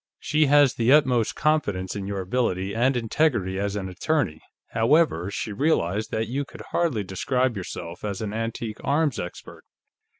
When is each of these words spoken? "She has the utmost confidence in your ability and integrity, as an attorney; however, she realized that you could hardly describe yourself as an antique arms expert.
"She 0.17 0.47
has 0.47 0.73
the 0.73 0.91
utmost 0.91 1.35
confidence 1.35 1.95
in 1.95 2.07
your 2.07 2.21
ability 2.21 2.73
and 2.73 2.97
integrity, 2.97 3.59
as 3.59 3.75
an 3.75 3.87
attorney; 3.87 4.41
however, 4.69 5.29
she 5.29 5.53
realized 5.53 6.09
that 6.09 6.27
you 6.27 6.43
could 6.43 6.63
hardly 6.71 7.03
describe 7.03 7.55
yourself 7.55 8.03
as 8.03 8.19
an 8.19 8.33
antique 8.33 8.79
arms 8.83 9.19
expert. 9.19 9.63